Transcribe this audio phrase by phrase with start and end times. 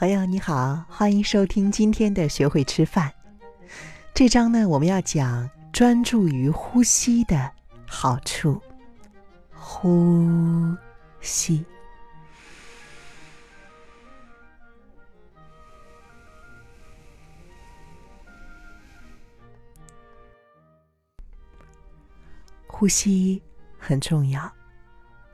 [0.00, 3.12] 朋友你好，欢迎收听今天的学会吃饭。
[4.14, 7.52] 这章呢，我们要讲专注于呼吸的
[7.86, 8.58] 好处。
[9.52, 10.74] 呼
[11.20, 11.62] 吸，
[22.66, 23.42] 呼吸
[23.78, 24.50] 很重要，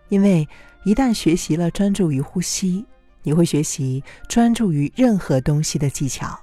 [0.09, 0.49] 因为
[0.85, 2.85] 一旦学习了专注于呼吸，
[3.27, 6.39] 你会学习专注于任何东西的技巧。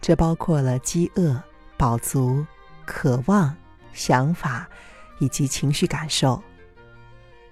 [0.00, 1.38] 这包括了饥饿、
[1.76, 2.46] 饱足、
[2.86, 3.54] 渴望、
[3.92, 4.66] 想法
[5.18, 6.42] 以及情绪感受。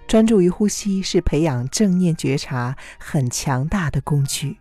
[0.06, 4.57] 专注于呼吸是培养正念觉察很强大的工具，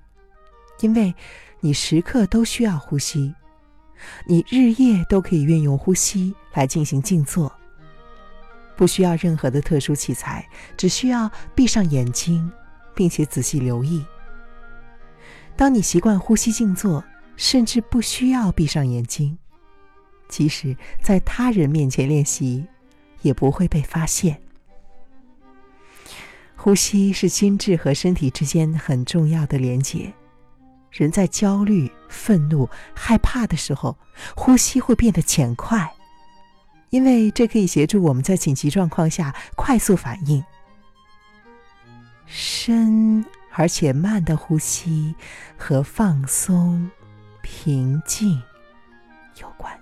[0.82, 1.16] 因为
[1.62, 3.34] 你时刻都需要呼吸，
[4.28, 7.50] 你日夜都可以运用呼吸来进行静坐，
[8.76, 12.52] 不需要任何的特殊器材，只需要闭上眼睛，
[12.96, 14.04] 并且仔细留意。
[15.56, 17.04] 当你习惯呼吸静坐，
[17.36, 19.38] 甚至不需要闭上眼睛，
[20.28, 22.66] 即使在他人面前练习，
[23.22, 24.42] 也不会被发现。
[26.56, 30.12] 呼吸是心智和身体之间很重要的连结。
[30.92, 33.98] 人在焦虑、愤怒、害怕的时候，
[34.36, 35.94] 呼吸会变得浅快，
[36.90, 40.44] 因为这可以协助我们在紧急状况下快速反应。
[42.26, 45.16] 深而且慢的呼吸
[45.58, 46.90] 和放松、
[47.42, 48.42] 平静
[49.42, 49.74] 有关。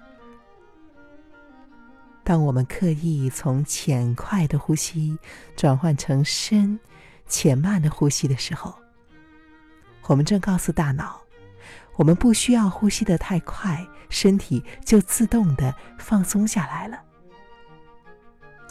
[2.24, 5.18] 当我们刻意从浅快的呼吸
[5.56, 6.80] 转换成深
[7.28, 8.74] 且慢的呼吸的时候，
[10.04, 11.22] 我们正告诉大脑，
[11.96, 17.02] 我们不需要呼吸的太快，身体就自动的放松下来了。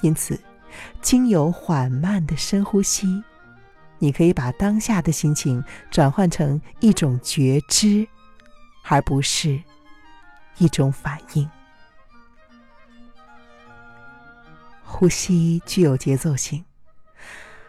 [0.01, 0.39] 因此，
[1.01, 3.23] 经由缓慢的深呼吸，
[4.03, 8.05] 你可以把当下的心情转换成一种觉知，
[8.83, 9.63] 而不是
[10.59, 11.49] 一种反应。
[14.83, 16.65] 呼吸具有节奏性，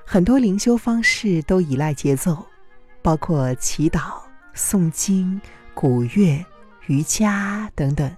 [0.03, 2.43] 很多灵修方式都依赖节奏，
[3.03, 4.19] 包括祈祷、
[4.55, 5.39] 诵经、
[5.75, 6.43] 鼓乐、
[6.88, 8.11] 瑜伽等等。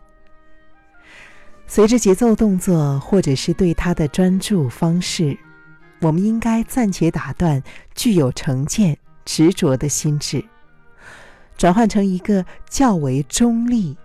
[1.68, 5.38] 随着节奏动作，或者是对它的专注方式，
[6.06, 7.64] 我们应该暂且打断
[7.96, 10.46] 具有成见、执着的心智，
[11.58, 13.98] 转换成一个较为中立、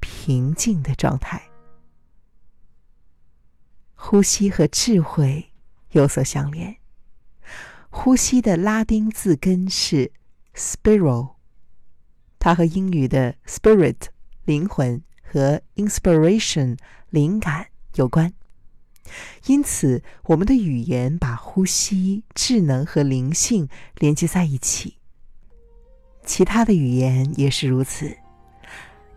[0.00, 1.42] 平静的状态。
[3.94, 5.52] 呼吸和智慧
[5.90, 6.76] 有所相连。
[7.90, 10.10] 呼吸的拉丁字根是
[10.54, 11.34] spiral，
[12.38, 13.96] 它和英语的 spirit
[14.46, 16.78] 灵魂和 inspiration
[17.10, 18.32] 灵感有关。
[19.46, 24.96] 因此，我们的语言把呼吸、智能和灵性连接在一起。
[26.24, 28.16] 其他的语言也是如此，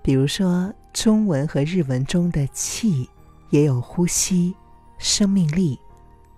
[0.01, 3.09] 比如说中文和日文中的“气”
[3.51, 4.55] 也有呼吸。
[4.97, 5.77] 生命力、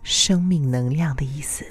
[0.02, 1.64] 生命能量的意思。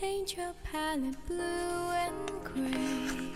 [0.00, 2.12] Paint your palette blue and
[2.44, 3.35] gray.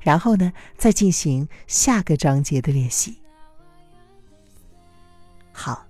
[0.00, 3.18] 然后呢，再进行下个章节的练习。
[5.52, 5.86] 好，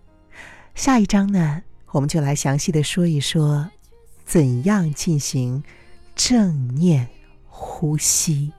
[0.75, 1.63] 下一章呢，
[1.93, 3.71] 我们就来详细的说一说，
[4.25, 5.63] 怎样进行
[6.15, 7.09] 正念
[7.47, 8.53] 呼吸。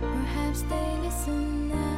[0.00, 1.97] Perhaps they listen now.